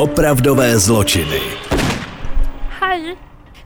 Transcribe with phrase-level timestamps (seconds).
[0.00, 1.40] Opravdové zločiny.
[2.80, 3.16] Hi.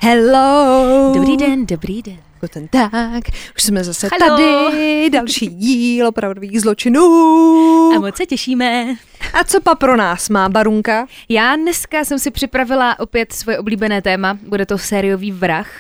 [0.03, 1.13] Hello!
[1.15, 2.17] Dobrý den, dobrý den.
[2.41, 3.25] Guten Tag,
[3.57, 4.37] už jsme zase Halo.
[4.37, 7.03] tady, další díl opravdových zločinů.
[7.97, 8.95] A moc se těšíme.
[9.33, 11.07] A co pa pro nás má Barunka?
[11.29, 14.39] Já dneska jsem si připravila opět svoje oblíbené téma.
[14.49, 15.71] Bude to sériový vrah.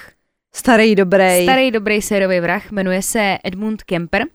[0.54, 1.42] Starý dobrý.
[1.42, 2.72] Starý dobrý sériový vrah.
[2.72, 4.22] Jmenuje se Edmund Kemper.
[4.22, 4.26] Uh,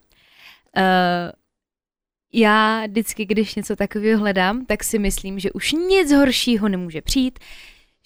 [2.32, 7.38] já vždycky, když něco takového hledám, tak si myslím, že už nic horšího nemůže přijít,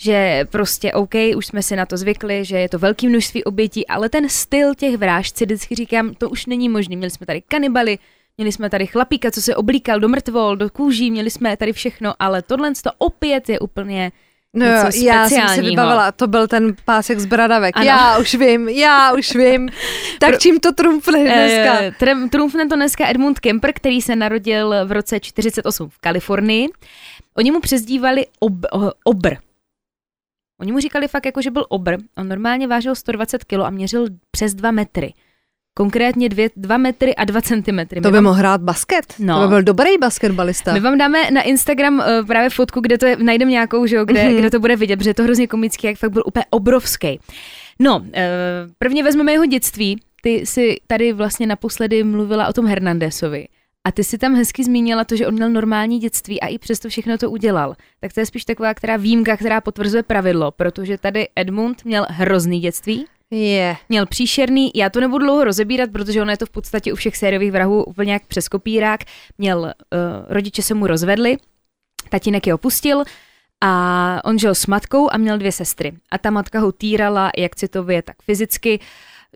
[0.01, 3.87] že prostě OK, už jsme si na to zvykli, že je to velké množství obětí,
[3.87, 6.97] ale ten styl těch vražd vždycky říkám, to už není možný.
[6.97, 7.99] Měli jsme tady kanibaly,
[8.37, 12.15] měli jsme tady chlapíka, co se oblíkal do mrtvol, do kůží, měli jsme tady všechno,
[12.19, 14.13] ale tohle to opět je úplně
[14.55, 14.73] No jo,
[15.05, 17.77] já jsem si vybavila, to byl ten pásek z bradavek.
[17.77, 17.87] Ano.
[17.87, 19.69] Já už vím, já už vím.
[20.21, 21.81] Tak čím to trumfne dneska?
[21.83, 26.69] Eh, trem- Trumfne to dneska Edmund Kemper, který se narodil v roce 48 v Kalifornii.
[27.37, 29.35] Oni mu přezdívali ob, o- obr.
[30.61, 31.97] Oni mu říkali fakt jako, že byl obr.
[32.19, 35.15] On normálně vážil 120 kg a měřil přes 2 metry.
[35.77, 38.01] Konkrétně 2 metry a 2 centimetry.
[38.01, 39.15] To by vám- mohl hrát basket.
[39.19, 39.35] No.
[39.35, 40.73] To by byl dobrý basketbalista.
[40.75, 44.05] My vám dáme na Instagram uh, právě fotku, kde to je, najdeme nějakou, že jo,
[44.05, 44.37] kde, Mhm.
[44.37, 47.21] kde to bude vidět, protože je to hrozně komický, jak fakt byl úplně obrovský.
[47.79, 48.05] No, uh,
[48.79, 50.01] prvně vezmeme jeho dětství.
[50.23, 53.47] Ty si tady vlastně naposledy mluvila o tom Hernandesovi.
[53.87, 56.89] A ty si tam hezky zmínila to, že on měl normální dětství a i přesto
[56.89, 57.75] všechno to udělal.
[58.01, 62.61] Tak to je spíš taková která výjimka, která potvrzuje pravidlo, protože tady Edmund měl hrozný
[62.61, 63.77] dětství, Je.
[63.89, 67.17] Měl příšerný, já to nebudu dlouho rozebírat, protože ono je to v podstatě u všech
[67.17, 69.01] sériových vrahů úplně jak přes kopírák.
[69.39, 69.71] Měl, uh,
[70.29, 71.37] rodiče se mu rozvedli,
[72.09, 73.03] tatínek je opustil
[73.61, 75.93] a on žil s matkou a měl dvě sestry.
[76.11, 78.81] A ta matka ho týrala jak citově, tak fyzicky.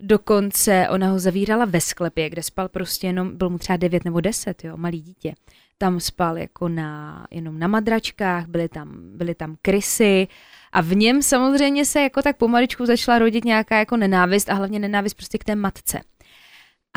[0.01, 4.21] Dokonce ona ho zavírala ve sklepě, kde spal prostě jenom, byl mu třeba 9 nebo
[4.21, 5.33] 10, jo, malý dítě.
[5.77, 10.27] Tam spal jako na, jenom na madračkách, byly tam, byly tam krysy
[10.71, 14.79] a v něm samozřejmě se jako tak pomaličku začala rodit nějaká jako nenávist a hlavně
[14.79, 16.01] nenávist prostě k té matce.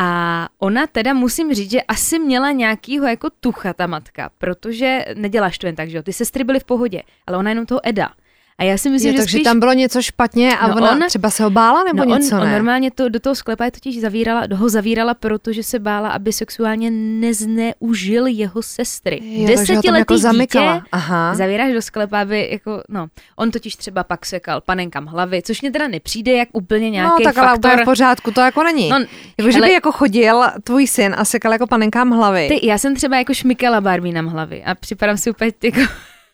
[0.00, 5.58] A ona teda musím říct, že asi měla nějakýho jako tucha ta matka, protože neděláš
[5.58, 8.10] to jen tak, že jo, ty sestry byly v pohodě, ale ona jenom toho Eda.
[8.58, 9.44] A já si myslím, je že takže spíš...
[9.44, 12.36] tam bylo něco špatně a No ona on- třeba se ho bála nebo No něco
[12.36, 12.52] on, on ne?
[12.52, 16.90] normálně to, do toho sklepa je totiž zavírala, ho zavírala, protože se bála, aby sexuálně
[16.90, 19.20] nezneužil jeho sestry.
[19.22, 20.74] Jo, Desetiletý jako zamykala.
[20.76, 21.34] dítě Aha.
[21.34, 25.70] zavíráš do sklepa, aby jako, no, on totiž třeba pak sekal panenkám hlavy, což mě
[25.70, 27.70] teda nepřijde jak úplně nějaký no tak ale faktor.
[27.70, 28.88] úplně v pořádku, to jako není.
[28.88, 28.98] No,
[29.38, 32.48] jako, že hele- by jako chodil tvůj syn a sekal jako panenkám hlavy.
[32.48, 35.80] Ty, já jsem třeba jako šmykala Barbie na hlavy a připadám si úplně jako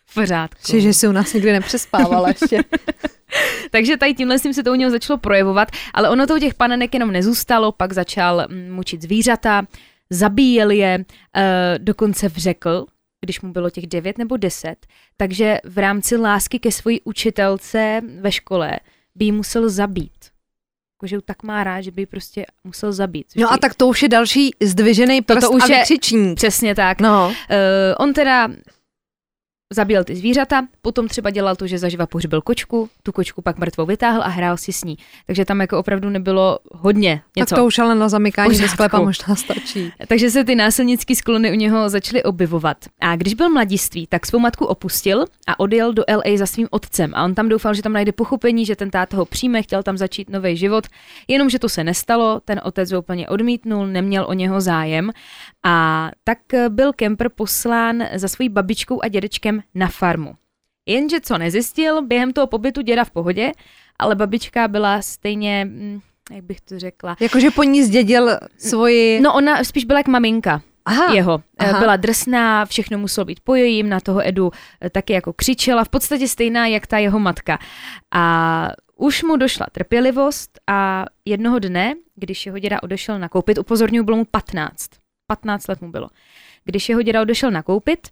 [0.09, 0.71] v pořádku.
[0.71, 2.63] Že, že si u nás nikdy nepřespávala ještě.
[3.71, 6.53] Takže tady tímhle s se to u něho začalo projevovat, ale ono to u těch
[6.53, 9.65] panenek jenom nezůstalo, pak začal mm, mučit zvířata,
[10.09, 11.05] zabíjel je,
[11.35, 12.85] eh, dokonce vřekl,
[13.21, 14.75] když mu bylo těch 9 nebo 10,
[15.17, 18.79] takže v rámci lásky ke své učitelce ve škole
[19.15, 20.11] by ji musel zabít.
[20.97, 23.27] Jakože ju tak má rád, že by ji prostě musel zabít.
[23.35, 26.35] No a tak to už je další zdvižený prst Toto už a je- vykřičník.
[26.35, 27.01] Přesně tak.
[27.01, 27.35] No, Uh,
[27.97, 28.47] on teda
[29.73, 33.85] zabíjel ty zvířata, potom třeba dělal to, že zaživa pohřbil kočku, tu kočku pak mrtvou
[33.85, 34.97] vytáhl a hrál si s ní.
[35.25, 37.55] Takže tam jako opravdu nebylo hodně něco.
[37.55, 38.73] tak to už ale na zamykání do Pořádku.
[38.73, 39.93] sklepa možná stačí.
[40.07, 42.77] Takže se ty násilnické sklony u něho začaly objevovat.
[42.99, 47.11] A když byl mladiství, tak svou matku opustil a odjel do LA za svým otcem.
[47.15, 49.97] A on tam doufal, že tam najde pochopení, že ten táta ho přijme, chtěl tam
[49.97, 50.87] začít nový život.
[51.27, 55.11] Jenomže to se nestalo, ten otec ho úplně odmítnul, neměl o něho zájem.
[55.65, 56.37] A tak
[56.69, 60.35] byl Kemper poslán za svojí babičkou a dědečkem na farmu.
[60.85, 63.51] Jenže co nezjistil, během toho pobytu děda v pohodě,
[63.99, 65.99] ale babička byla stejně, hm,
[66.31, 69.19] jak bych to řekla, Jakože po ní zdědil svoji...
[69.19, 71.31] No ona spíš byla jak maminka Aha, jeho.
[71.31, 71.69] aha.
[71.69, 71.79] Aha.
[71.79, 75.89] Byla drsná, všechno muselo být po jejím, na toho Edu eh, taky jako křičela, v
[75.89, 77.59] podstatě stejná jak ta jeho matka.
[78.11, 84.17] A už mu došla trpělivost a jednoho dne, když jeho děda odešel nakoupit, upozorňuji, bylo
[84.17, 84.89] mu 15.
[85.27, 86.09] 15 let mu bylo.
[86.65, 88.07] Když jeho děda odešel nakoupit,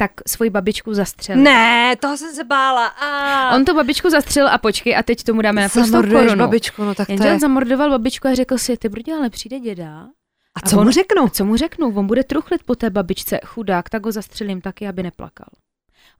[0.00, 1.42] tak svoji babičku zastřelil.
[1.42, 2.86] Ne, toho jsem se bála.
[2.86, 3.54] A...
[3.56, 6.44] On tu babičku zastřelil a počkej, a teď tomu dáme naprosto Zamorduješ korunu.
[6.46, 7.34] babičku, no tak to Jenže je...
[7.34, 10.06] on zamordoval babičku a řekl si, ty brdě, ale přijde děda
[10.54, 11.28] A co on- mu řeknu?
[11.28, 11.92] co mu řeknu?
[11.96, 15.46] On bude truchlit po té babičce, chudák, tak ho zastřelím taky, aby neplakal.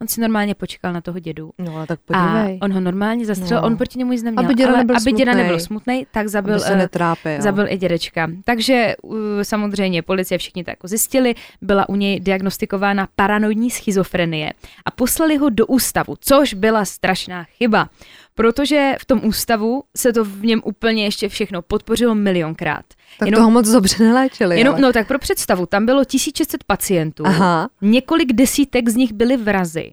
[0.03, 1.51] On si normálně počkal na toho dědu.
[1.59, 2.59] No ale tak A podívej.
[2.63, 3.67] on ho normálně zastřelil, No.
[3.67, 6.55] on proti němu nic neměl, Aby děda ale nebyl aby děda nebyl smutný, tak zabil,
[6.55, 7.43] Aby se eh, netrápil.
[7.43, 8.31] zabil i dědečka.
[8.45, 14.53] Takže uh, samozřejmě policie všichni to jako zjistili, byla u něj diagnostikována paranoidní schizofrenie
[14.85, 17.89] a poslali ho do ústavu, což byla strašná chyba,
[18.35, 22.85] protože v tom ústavu se to v něm úplně ještě všechno podpořilo milionkrát.
[23.19, 24.59] Tak jenom- toho moc dobře neléčili.
[24.59, 24.83] Jenom, ale.
[24.83, 27.69] no tak pro představu, tam bylo 1600 pacientů, Aha.
[27.83, 29.91] několik desítek z nich byly vrazy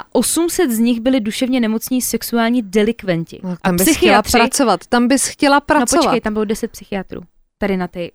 [0.00, 3.40] a 800 z nich byli duševně nemocní sexuální delikventi.
[3.42, 6.02] No, a tam bys chtěla pracovat, tam bys chtěla pracovat.
[6.02, 7.20] No počkej, tam bylo 10 psychiatrů,
[7.58, 8.12] tady na ty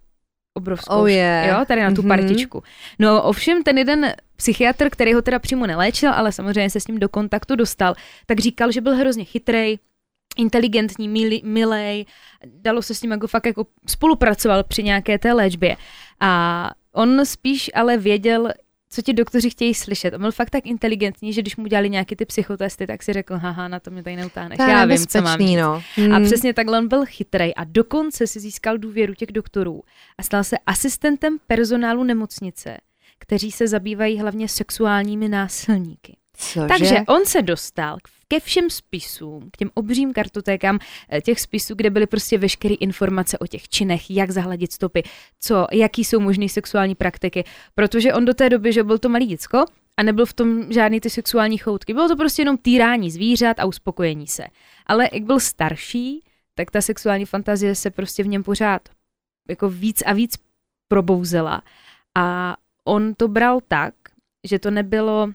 [0.53, 1.59] obrovskou, Oh, yeah.
[1.59, 2.07] jo, tady na tu Mhm.
[2.07, 2.63] partičku.
[2.99, 6.99] No ovšem ten jeden psychiatr, který ho teda přímo neléčil, ale samozřejmě se s ním
[6.99, 9.79] do kontaktu dostal, tak říkal, že byl hrozně chytrej,
[10.37, 12.05] inteligentní, milý, milej,
[12.45, 15.77] dalo se s ním jako fakt jako spolupracoval při nějaké té léčbě.
[16.19, 18.49] A on spíš ale věděl,
[18.89, 20.13] co ti doktoři chtějí slyšet.
[20.13, 23.37] On byl fakt tak inteligentní, že když mu dělali nějaké ty psychotesty, tak si řekl,
[23.37, 24.57] haha, na to mě tady neutáhneš.
[24.57, 25.57] To Já vím, co mám říct.
[25.57, 25.73] no.
[25.73, 26.25] A Hmm.
[26.25, 29.81] přesně takhle on byl chytrej a dokonce si získal důvěru těch doktorů
[30.17, 32.77] a stal se asistentem personálu nemocnice,
[33.19, 36.17] kteří se zabývají hlavně sexuálními násilníky.
[36.37, 36.67] Cože?
[36.67, 37.97] Takže on se dostal
[38.31, 40.79] ke všem spisům, k těm obřím kartotékám
[41.09, 45.03] eh, těch spisů, kde byly prostě veškeré informace o těch činech, jak zahladit stopy,
[45.39, 47.43] co, jaký jsou možné sexuální praktiky,
[47.75, 49.65] protože on do té doby, že byl to malý děcko
[49.97, 53.65] a nebyl v tom žádný ty sexuální choutky, bylo to prostě jenom týrání zvířat a
[53.65, 54.43] uspokojení se.
[54.85, 56.23] Ale jak byl starší,
[56.55, 58.89] tak ta sexuální fantazie se prostě v něm pořád
[59.49, 60.37] jako víc a víc
[60.87, 61.61] probouzela
[62.15, 63.93] a on to bral tak,
[64.43, 65.33] že to nebylo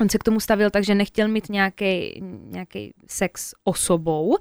[0.00, 4.36] on se k tomu stavil tak, že nechtěl mít nějaký, nějaký sex osobou,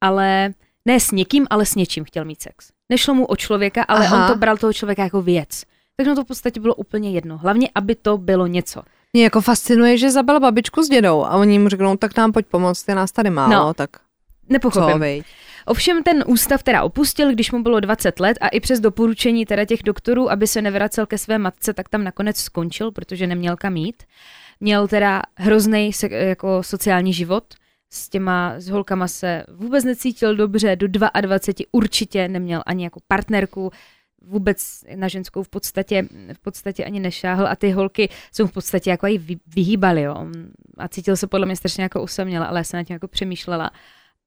[0.00, 0.50] ale
[0.84, 2.70] ne s někým, ale s něčím chtěl mít sex.
[2.88, 4.22] Nešlo mu o člověka, ale Aha.
[4.26, 5.62] On to bral toho člověka jako věc.
[5.96, 7.38] Takže to v podstatě bylo úplně jedno.
[7.38, 8.82] Hlavně, aby to bylo něco.
[9.12, 12.46] Mě jako fascinuje, že zabil babičku s dědou a oni mu řeknou, tak nám pojď
[12.46, 13.90] pomoct, je nás tady málo, No, tak
[14.48, 14.92] Nepochopím.
[14.92, 15.22] co, vej.
[15.66, 19.64] Ovšem ten ústav teda opustil, když mu bylo 20 let a i přes doporučení teda
[19.64, 23.76] těch doktorů, aby se nevracel ke své matce, tak tam nakonec skončil, protože neměl kam
[23.76, 24.02] jít.
[24.60, 27.44] Měl teda hrozný se, jako sociální život,
[27.90, 33.70] s těma s holkama se vůbec necítil dobře, do 22 určitě neměl ani jako partnerku,
[34.22, 38.90] vůbec na ženskou v podstatě, v podstatě ani nešáhl a ty holky jsou v podstatě
[38.90, 40.26] jako i vy- vyhýbaly, jo.
[40.78, 43.70] A cítil se podle mě strašně jako usaměla, ale já jsem na tím jako přemýšlela.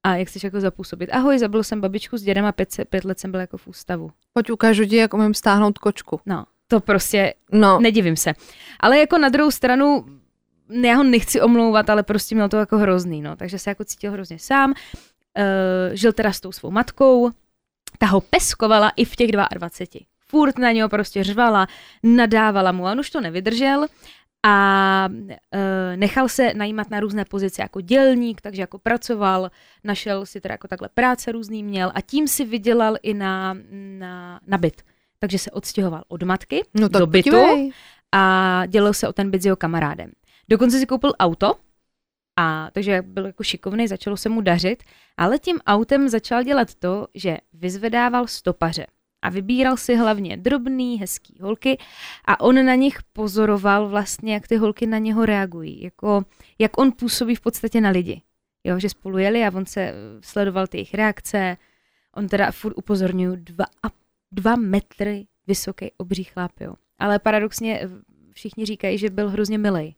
[0.04, 1.10] A jak chceš jako zapůsobit?
[1.14, 4.12] Ahoj, zabil jsem babičku s dědem a pět, pět let jsem byl jako v ústavu.
[4.34, 6.20] Pojď ukážu ti, jak umím stáhnout kočku.
[6.26, 8.34] No, to prostě No, nedivím se.
[8.80, 10.06] Ale jako na druhou stranu,
[10.84, 13.36] já ho nechci omlouvat, ale prostě měl to jako hrozný, no.
[13.36, 14.74] Takže se jako cítil hrozně sám.
[15.38, 17.32] Uh, žil teda s tou svou matkou,
[17.98, 20.00] ta ho peskovala i v těch 22.
[20.28, 21.68] Furt na něho prostě řvala,
[22.04, 23.88] nadávala mu a on už to nevydržel
[24.44, 25.30] a uh,
[25.96, 29.52] nechal se najímat na různé pozice jako dělník, takže jako pracoval,
[29.84, 33.58] našel si teda jako takhle práce různý měl a tím si vydělal i na,
[34.00, 34.82] na, na byt.
[35.20, 37.72] Takže se odstěhoval od matky no do bytu podívej.
[38.12, 40.12] a dělal se o ten byt s jeho kamarádem.
[40.50, 41.54] Dokonce si koupil auto,
[42.40, 44.84] a takže byl jako šikovný, začalo se mu dařit,
[45.18, 48.86] ale tím autem začal dělat to, že vyzvedával stopaře
[49.22, 51.78] a vybíral si hlavně drobný, hezký holky
[52.26, 56.26] a on na nich pozoroval vlastně, jak ty holky na něho reagují, jako
[56.60, 58.22] jak on působí v podstatě na lidi.
[58.64, 61.58] Jo, že spolu jeli a on se eh, sledoval ty jejich reakce,
[62.16, 63.88] on teda furt upozorňují dva, a,
[64.32, 66.74] dva metry vysoký obří chlap, jo.
[67.00, 67.90] Ale paradoxně eh,
[68.32, 69.96] všichni říkají, že byl hrozně milej.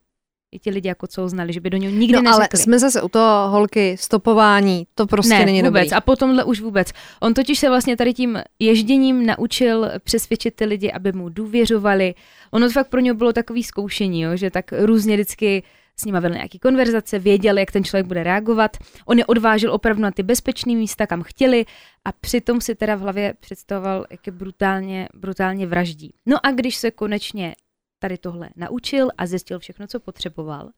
[0.53, 2.59] I ti lidi, jako co znali, že by do něho nikdy No ale neřekli.
[2.59, 5.81] jsme zase u toho holky, stopování, to prostě ne, není vůbec.
[5.83, 5.91] dobrý.
[5.91, 6.91] A po tomhle už vůbec.
[7.19, 12.15] On totiž se vlastně tady tím ježděním naučil přesvědčit ty lidi, aby mu důvěřovali.
[12.51, 15.63] Ono to fakt pro něho bylo takový zkoušení, jo, že tak různě vždycky
[15.99, 18.77] s nima vedl nějaký konverzace, věděl, jak ten člověk bude reagovat.
[19.05, 21.65] On je odvážil opravdu na ty bezpečné místa, kam chtěli
[22.05, 26.13] a přitom si teda v hlavě představoval, jak je brutálně, brutálně vraždí.
[26.25, 27.55] No a když se konečně
[28.03, 30.69] tady tohle naučil a zjistil všechno, co potřeboval,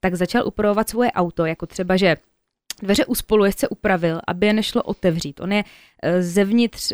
[0.00, 2.16] tak začal upravovat svoje auto, jako třeba, že
[2.82, 5.40] dveře u spolujezdce upravil, aby je nešlo otevřít.
[5.40, 5.64] On je
[6.02, 6.92] eh, zevnitř,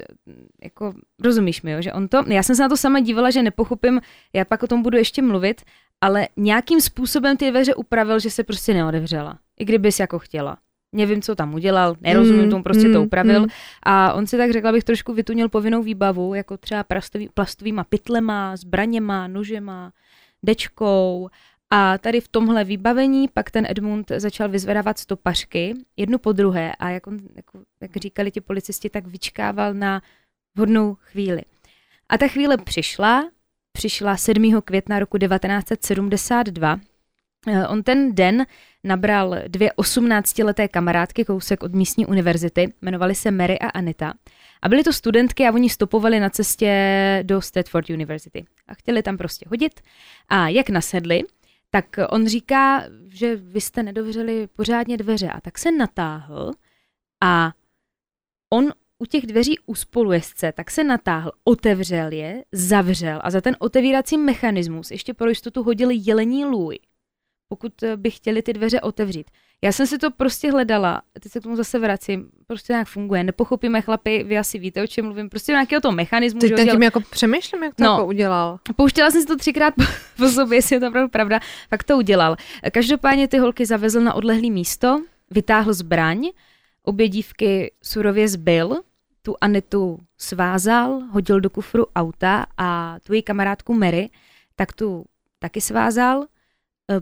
[0.63, 3.43] jako rozumíš mi, jo, že on to, já jsem se na to sama dívala, že
[3.43, 4.01] nepochopím,
[4.33, 5.63] já pak o tom budu ještě mluvit,
[6.01, 9.39] ale nějakým způsobem ty dveře upravil, že se prostě neodevřela.
[9.59, 10.59] I kdybys jako chtěla.
[10.93, 13.41] Nevím, co tam udělal, nerozumím Mm, tomu, prostě to mm, upravil.
[13.41, 13.47] mm.
[13.83, 18.57] A on si tak řekla, bych trošku vytunil povinnou výbavu, jako třeba plastový, plastovýma pytlema,
[18.57, 19.93] zbraněma, nožema,
[20.43, 21.29] dečkou.
[21.71, 26.73] A tady v tomhle vybavení pak ten Edmund začal vyzvedávat stopařky, jednu po druhé.
[26.75, 30.03] A jak, on, jako, jak říkali ti policisti, tak vyčkával na
[30.57, 31.43] vhodnou chvíli.
[32.09, 33.31] A ta chvíle přišla,
[33.73, 34.61] přišla 7.
[34.65, 36.81] května roku 1972.
[37.49, 38.47] Eh, On ten den
[38.85, 44.15] nabral dvě 18-leté kamarádky kousek od místní univerzity, jmenovali se Mary a Anita.
[44.63, 48.45] A byly to studentky a oni stopovali na cestě do Stanford University.
[48.69, 49.81] A chtěli tam prostě hodit.
[50.29, 51.23] A jak nasedli,
[51.71, 55.29] tak on říká, že vy jste nedovřeli pořádně dveře.
[55.29, 56.53] A tak se natáhl
[57.25, 57.53] a
[58.53, 63.57] on u těch dveří u spolujezdce, tak se natáhl, otevřel je, zavřel a za ten
[63.59, 66.79] otevírací mechanismus ještě pro jistotu hodil jelení lůj.
[67.49, 69.31] Pokud eh, by chtěli ty dveře otevřít.
[69.63, 73.25] Já jsem si to prostě hledala, teď se k tomu zase vracím, prostě nějak funguje,
[73.25, 76.41] nepochopíme chlapi, vy asi víte, o čem mluvím, prostě nějakého toho mechanismu.
[76.41, 77.91] Teď tím jako přemýšlím, jak to No.
[77.91, 78.59] jako udělal.
[78.77, 79.83] Pouštěla jsem si to třikrát po,
[80.17, 81.41] po sobě, jestli je to opravdu pravda,
[81.71, 82.37] tak to udělal.
[82.71, 86.29] Každopádně ty holky zavezl na odlehlý místo, vytáhl zbraň,
[86.83, 88.81] obě dívky surově zbyl,
[89.23, 94.11] tu Anitu svázal, hodil do kufru auta a tu její kamarádku Mary,
[94.57, 95.05] tak tu
[95.39, 96.27] taky svázal,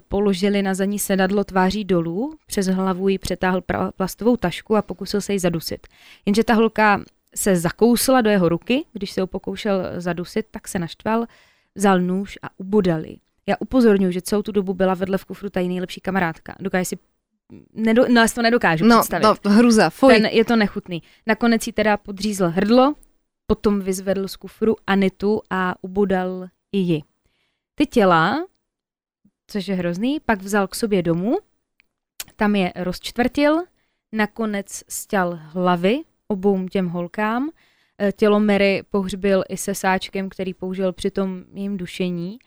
[0.09, 3.63] položili na zadní sedadlo tváří dolů, přes hlavu jí přetáhl
[3.97, 5.87] plastovou tašku a pokusil se jí zadusit.
[6.27, 7.01] Jenže ta holka
[7.37, 11.27] se zakousla do jeho ruky, když se ho pokoušel zadusit, tak se naštval,
[11.75, 13.17] vzal nůž a ubodal ji.
[13.47, 16.55] Já upozorňuji, že celou tu dobu byla vedle v kufru ta její nejlepší kamarádka.
[16.61, 16.99] Dokáže si,
[17.75, 19.25] nedo, no, já si to nedokážu No, představit.
[19.45, 20.15] no, hruza, fuj.
[20.15, 21.03] Ten, je to nechutný.
[21.27, 22.95] Nakonec jí teda podřízl hrdlo,
[23.47, 27.03] potom vyzvedl z kufru Anitu a ubodal i ji.
[27.75, 28.45] Ty těla,
[29.47, 31.37] což je hrozný, pak vzal k sobě domů,
[32.37, 33.57] tam je rozčtvrtil,
[34.13, 37.51] nakonec stěl hlavy obou těm holkám,
[37.99, 42.39] Eh, tělo Mary pohřbil i se sáčkem, který použil při tom jejím dušení.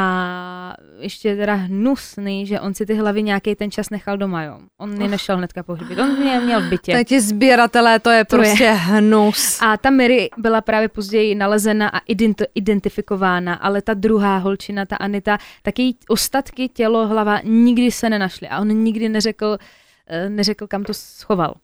[0.00, 4.58] A ještě teda hnusný, že on si ty hlavy nějaký ten čas nechal doma, jo.
[4.78, 6.92] On je nešel hnedka pohřbit, on mě měl v bytě.
[6.92, 8.42] Tak ti sběratelé, to je To je.
[8.42, 9.58] prostě hnus.
[9.62, 14.96] A ta Mary byla právě později nalezena a ident- identifikována, ale ta druhá holčina, ta
[14.96, 19.58] Anita, tak její ostatky, tělo, hlava nikdy se nenašly a on nikdy neřekl,
[20.06, 21.54] eh, neřekl kam to schoval.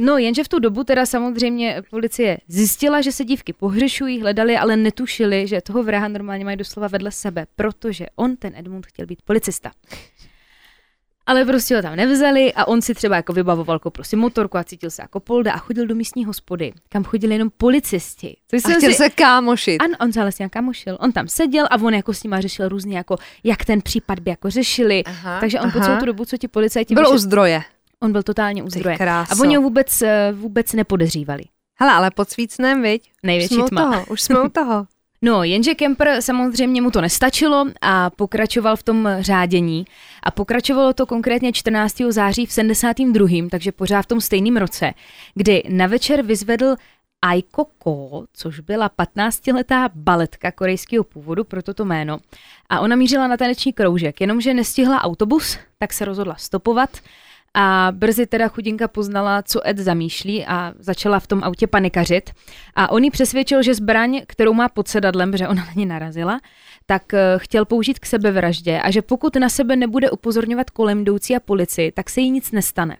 [0.00, 4.76] No, jenže v tu dobu teda samozřejmě policie zjistila, že se dívky pohřešují, hledali, ale
[4.76, 9.22] netušili, že toho vraha normálně mají doslova vedle sebe, protože on, ten Edmund, chtěl být
[9.22, 9.70] policista.
[11.26, 14.64] Ale prostě ho tam nevzali a on si třeba jako vybavoval jako prostě motorku a
[14.64, 18.36] cítil se jako polda a chodil do místní hospody, kam chodili jenom policisti.
[18.50, 18.96] Což A chtěl si...
[18.96, 19.82] se kámošit.
[19.82, 20.98] Ano, on se ale s nějak kamošil.
[21.00, 24.30] On tam seděl a on jako s nima řešil různě jako, jak ten případ by
[24.30, 25.04] jako řešili.
[25.04, 27.62] Aha, Takže on po celou tu dobu, co ti policajti Byl u vyšet- zdroje.
[28.02, 28.98] On byl totálně u zdroje.
[29.08, 31.42] A oni ho vůbec, eh, vůbec nepodezřívali.
[31.80, 33.02] Hele, ale pod svícnem, viď?
[33.02, 33.92] Už Největší jsme u tma.
[33.92, 34.86] toho, už jsme u toho.
[35.22, 39.84] No, jenže Kemper samozřejmě mu to nestačilo a pokračoval v tom řádění.
[40.22, 41.96] A pokračovalo to konkrétně 14.
[42.08, 44.92] září v 72., takže pořád v tom stejném roce,
[45.34, 46.76] kdy na večer vyzvedl
[47.22, 52.18] Aiko Ko, což byla 15-letá baletka korejského původu, proto to jméno.
[52.68, 56.90] A ona mířila na taneční kroužek, jenomže nestihla autobus, tak se rozhodla stopovat
[57.54, 62.30] a brzy teda chudinka poznala, co Ed zamýšlí a začala v tom autě panikařit.
[62.74, 66.40] A on jí přesvědčil, že zbraň, kterou má pod sedadlem, protože ona na ní narazila,
[66.86, 71.36] tak eh, chtěl použít k sebevraždě a že pokud na sebe nebude upozorňovat kolem jdoucí
[71.36, 72.96] a policii, tak se jí nic nestane.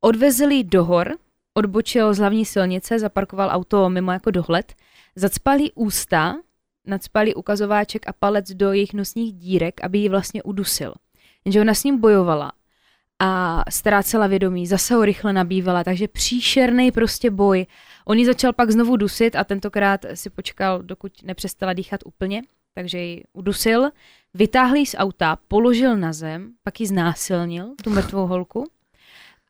[0.00, 1.16] Odvezl jí do hor,
[1.54, 4.74] odbočil z hlavní silnice, zaparkoval auto mimo jako dohled,
[5.16, 6.36] zacpal jí ústa,
[6.86, 10.94] nadspal jí ukazováček a palec do jejich nosních dírek, aby ji vlastně udusil.
[11.44, 12.52] Jenže ona s ním bojovala
[13.18, 17.66] a ztrácela vědomí, zase ho rychle nabývala, takže příšerný prostě boj.
[18.04, 22.42] On ji začal pak znovu dusit a tentokrát si počkal, dokud nepřestala dýchat úplně,
[22.74, 23.90] takže ji udusil,
[24.34, 28.70] vytáhl ji z auta, položil na zem, pak ji znásilnil, tu mrtvou holku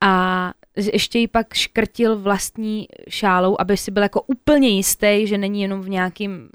[0.01, 5.63] a ještě ji pak škrtil vlastní šálou, aby si byl jako úplně jistý, že není
[5.63, 6.49] jenom v nějakým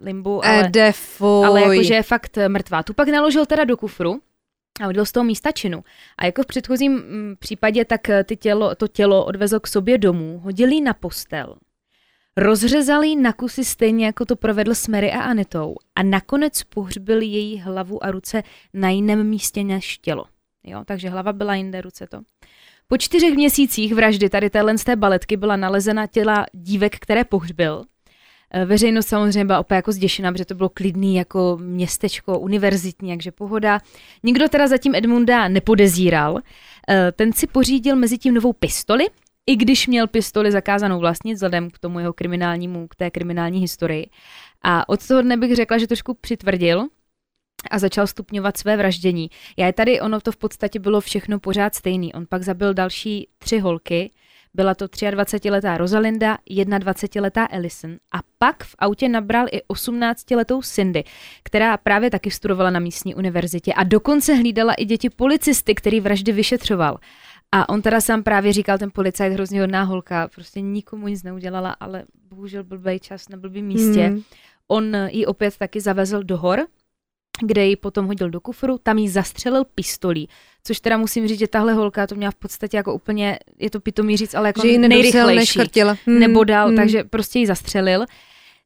[0.00, 1.46] limbu, ale, Ede, fuj.
[1.46, 2.82] ale jakože je fakt mrtvá.
[2.82, 4.20] Tu pak naložil teda do kufru
[4.80, 5.84] a odjel z toho místa činu.
[6.18, 9.98] A jako v předchozím mm, případě, tak eh, ty tělo, to tělo odvezl k sobě
[9.98, 11.56] domů, hodil na postel,
[12.36, 17.20] rozřezal jí na kusy stejně, jako to provedl s Mary a Anitou a nakonec pohřbil
[17.20, 18.42] její hlavu a ruce
[18.74, 20.24] na jiném místě než tělo.
[20.64, 22.20] Jo, takže hlava byla jinde, ruce to.
[22.88, 27.84] Po čtyřech měsících vraždy tady téhle z té baletky byla nalezena těla dívek, které pohřbil.
[28.50, 33.32] Eh, Veřejnost samozřejmě byla opět jako zděšená, protože to bylo klidný jako městečko, univerzitní, jakže
[33.32, 33.80] pohoda.
[34.22, 36.38] Nikdo teda zatím Edmunda nepodezíral.
[36.88, 39.06] Eh, Ten si pořídil mezi tím novou pistoli,
[39.46, 44.06] i když měl pistoli zakázanou vlastnit, vzhledem k tomu jeho kriminálnímu, k té kriminální historii.
[44.62, 46.86] A od toho dne bych řekla, že trošku přitvrdil
[47.70, 49.30] a začal stupňovat své vraždění.
[49.56, 52.14] Já je tady, ono to v podstatě bylo všechno pořád stejný.
[52.14, 54.10] On pak zabil další tři holky,
[54.54, 61.04] byla to 23-letá Rosalinda, 21-letá Ellison a pak v autě nabral i 18-letou Cindy,
[61.42, 66.32] která právě taky studovala na místní univerzitě a dokonce hlídala i děti policisty, který vraždy
[66.32, 66.98] vyšetřoval.
[67.52, 71.76] A on teda sám právě říkal, ten policajt hrozně hodná holka, prostě nikomu nic neudělala,
[71.80, 74.06] ale bohužel blbej čas na blbým místě.
[74.06, 74.22] Hmm.
[74.68, 76.66] On ji opět taky zavezl do hor,
[77.42, 80.28] kde ji potom hodil do kufru, tam ji zastřelil pistolí,
[80.64, 83.80] což teda musím říct, že tahle holka to měla v podstatě jako úplně, je to
[83.80, 85.60] pitomý říct, ale jako Že ji nejrychlejší.
[86.06, 86.76] Hmm, Nebo dal, hmm.
[86.76, 88.06] takže prostě ji zastřelil.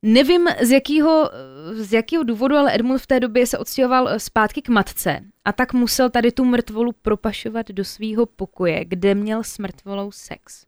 [0.02, 1.30] Nevím, z jakého,
[1.72, 5.52] z jakého důvodu, ale Edmund v té době se odstěhoval eh, zpátky k matce a
[5.52, 10.66] tak musel tady tu mrtvolu propašovat do svého pokoje, kde měl s mrtvolou sex.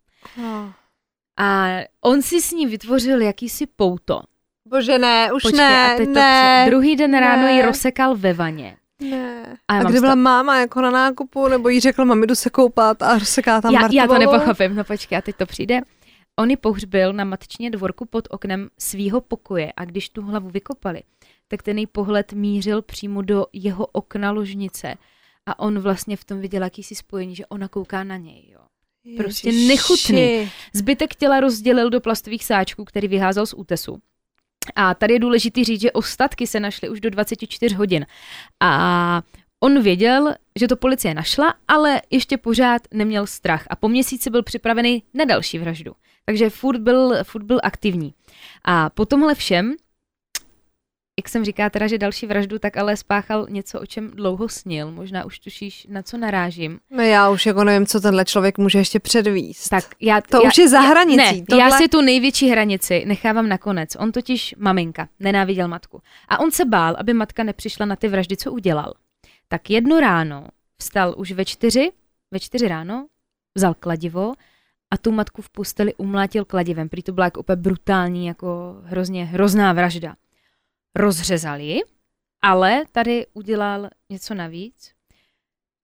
[1.37, 4.21] A on si s ní vytvořil jakýsi pouto.
[4.67, 6.65] Bože ne, už Počkej, ne, a teď ne.
[6.65, 7.53] to, druhý den ráno ne.
[7.53, 8.77] ji rozsekal ve vaně.
[9.01, 9.57] Ne.
[9.69, 12.51] A A, kde byla sta- máma jako na nákupu, nebo jí řekla, mami, jdu se
[12.51, 15.81] koupat a rozseká tam Já, já to nepochopím, no počkej, a teď to přijde.
[16.39, 21.03] On ji pohřbil na matčině dvorku pod oknem svýho pokoje a když tu hlavu vykopali,
[21.49, 24.95] tak ten její pohled mířil přímo do jeho okna ložnice
[25.47, 28.49] a on vlastně v tom viděl jakýsi spojení, že ona kouká na něj.
[28.53, 28.61] Jo.
[29.17, 29.69] prostě Ježiši.
[29.69, 30.51] nechutný.
[30.73, 33.99] Zbytek těla rozdělil do plastových sáčků, který vyházel z útesu.
[34.77, 38.07] A tady je důležitý říct, že ostatky se našly už do 24 hodin.
[38.61, 39.23] A
[39.61, 43.67] on věděl, že to policie našla, ale ještě pořád neměl strach.
[43.71, 45.93] A po měsíci byl připravený na další vraždu.
[46.25, 48.15] Takže furt byl, furt byl aktivní.
[48.65, 49.75] A po tomhle všem,
[51.21, 54.91] jak jsem říká teda, že další vraždu, tak ale spáchal něco, o čem dlouho snil.
[54.93, 56.79] Možná už tušíš, na co narážím.
[56.91, 59.69] No já už jako nevím, co tenhle člověk může ještě předvíst.
[59.69, 63.05] Tak já, To já, už je za hranicí, Ne, tohle- já si tu největší hranici
[63.07, 63.97] nechávám nakonec.
[63.99, 66.03] On totiž maminka, nenáviděl matku.
[66.29, 68.95] A on se bál, aby matka nepřišla na ty vraždy, co udělal.
[69.49, 70.47] Tak jedno ráno
[70.79, 71.91] vstal už ve čtyři,
[72.31, 73.07] ve čtyři ráno,
[73.55, 74.33] vzal kladivo
[74.91, 76.89] a tu matku v posteli umlátil kladivem.
[76.89, 80.15] Prý to byla jako úplně brutální, jako hrozně hrozná vražda.
[80.97, 81.81] Rozřezal ji,
[82.43, 84.93] ale tady udělal něco navíc.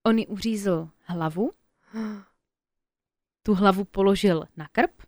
[0.06, 1.52] On ji uřízl hlavu,
[3.42, 5.02] tu hlavu položil na krb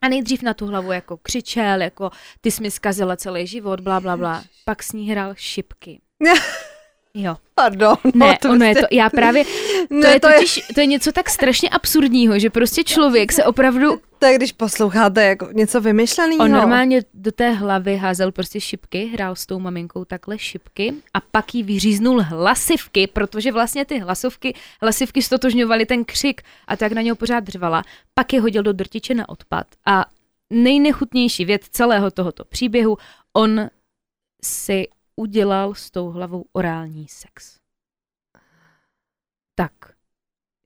[0.00, 4.00] a nejdřív na tu hlavu jako křičel, jako ty jsi mi zkazila celý život, bla,
[4.00, 4.44] bla, bla.
[4.64, 6.00] Pak s ní hrál šipky.
[7.18, 7.36] Jo.
[7.54, 7.96] Pardon.
[8.04, 9.44] Ne, no, to ono je jste- to, já právě,
[9.88, 14.00] to ne, je totiž, to je něco tak strašně absurdního, že prostě člověk se opravdu,
[14.18, 16.44] To je, když posloucháte jako něco vymyšleného.
[16.44, 21.20] on normálně do té hlavy házel prostě šipky, hrál s tou maminkou takhle šipky a
[21.20, 27.02] pak jí vyříznul hlasivky, protože vlastně ty hlasovky, hlasivky stotožňovaly ten křik a tak na
[27.02, 27.82] něho pořád řvala.
[28.14, 30.04] Pak je hodil do drtiče na odpad a
[30.52, 32.98] nejnechutnější věc celého tohoto příběhu,
[33.32, 33.68] on
[34.44, 37.58] si udělal s tou hlavou orální sex.
[39.54, 39.72] Tak,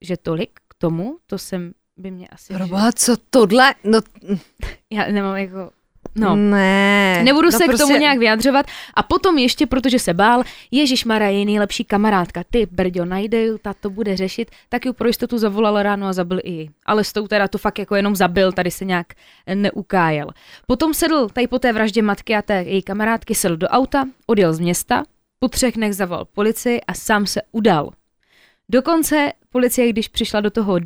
[0.00, 2.54] že tolik k tomu, to jsem by mě asi...
[2.54, 3.74] Proboha, co tohle?
[3.84, 4.00] No,
[4.90, 5.72] Já nemám jako...
[6.14, 6.36] No.
[6.36, 7.22] ne.
[7.24, 8.66] Nebudu no se k tomu nějak vyjadřovat.
[8.94, 12.42] A potom ještě, protože se bál, Ježíš Mara je nejlepší kamarádka.
[12.50, 14.50] Ty, Brďo, najde ju, ta to bude řešit.
[14.68, 16.68] Tak ju pro jistotu zavolal ráno a zabil i ji.
[16.86, 19.06] Ale s tou teda to fakt jako jenom zabil, tady se nějak
[19.54, 20.28] neukájel.
[20.66, 24.54] Potom sedl tady po té vraždě matky a té její kamarádky, sedl do auta, odjel
[24.54, 25.04] z města,
[25.38, 27.90] po třech dnech zavolal policii a sám se udal.
[28.68, 30.78] Dokonce policie, když přišla do toho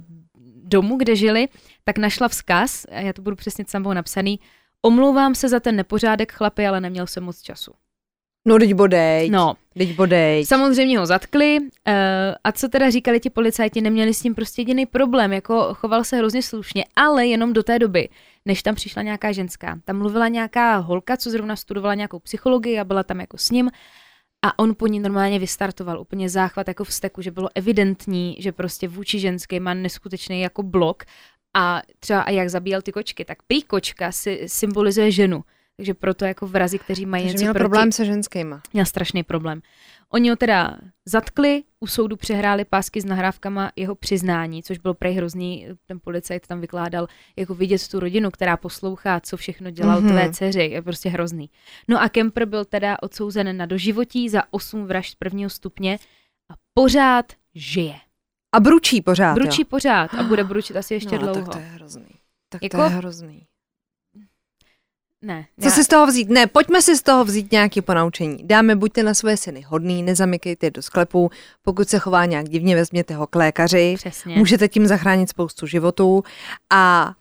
[0.64, 1.48] domu, kde žili,
[1.84, 4.40] tak našla vzkaz, a já to budu přesně samou napsaný,
[4.84, 7.72] omlouvám se za ten nepořádek, chlapi, ale neměl jsem moc času.
[8.48, 9.30] No, teď bodej.
[9.30, 10.46] No, Teď bodej.
[10.46, 11.66] samozřejmě ho zatkli uh,
[12.44, 16.16] a co teda říkali ti policajti, neměli s tím prostě jediný problém, jako choval se
[16.16, 18.08] hrozně slušně, ale jenom do té doby,
[18.44, 19.78] než tam přišla nějaká ženská.
[19.84, 23.70] Tam mluvila nějaká holka, co zrovna studovala nějakou psychologii a byla tam jako s ním
[24.44, 28.88] a on po ní normálně vystartoval, úplně záchvat jako vzteku, že bylo evidentní, že prostě
[28.88, 31.02] vůči ženské má neskutečný jako blok
[31.54, 35.44] a třeba a jak zabíjel ty kočky, tak prý kočka si symbolizuje ženu.
[35.76, 38.60] Takže proto jako vrazi, kteří mají Takže něco měl proti, problém se ženskýma.
[38.72, 39.60] měl strašný problém.
[40.10, 45.14] Oni ho teda zatkli, u soudu přehráli pásky s nahrávkama jeho přiznání, což bylo prej
[45.14, 50.08] hrozný, ten policajt tam vykládal, jako vidět tu rodinu, která poslouchá, co všechno dělal Mhm.
[50.10, 50.12] mm-hmm.
[50.12, 51.50] tvé dceři, je prostě hrozný.
[51.88, 55.98] No a Kemper byl teda odsouzen na doživotí za 8 vražd prvního stupně
[56.50, 57.94] a pořád žije.
[58.54, 59.66] A bručí pořád, Bručí jo?
[59.70, 61.34] pořád a bude bručit asi ještě no, dlouho.
[61.34, 62.06] tak to je hrozný.
[62.48, 63.46] Tak Jako- to je hrozný.
[65.22, 66.28] Ne, Co si z toho vzít?
[66.30, 68.38] Ne, pojďme si z toho vzít nějaké ponaučení.
[68.42, 71.30] Dáme, buďte na své syny hodný, nezamykejte je do sklepu,
[71.62, 74.36] pokud se chová nějak divně, vezměte ho k lékaři, Přesně.
[74.36, 76.24] můžete tím zachránit spoustu životů
[76.70, 77.12] a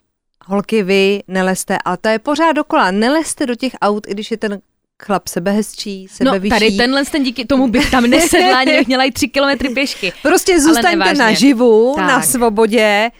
[0.45, 4.37] holky vy neleste, ale to je pořád dokola, neleste do těch aut, i když je
[4.37, 4.59] ten
[5.05, 6.49] chlap sebehezčí, No, sebevyšší.
[6.49, 10.13] tady tenhle ten díky tomu bych tam nesedla, ani bych měla i tři kilometry pěšky.
[10.21, 12.07] Prostě zůstaňte naživu, Tak.
[12.07, 13.11] na svobodě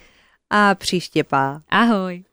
[0.49, 1.61] a příště pá.
[1.69, 2.23] Ahoj.